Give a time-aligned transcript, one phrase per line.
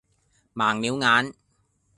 [0.55, 1.33] 盲了眼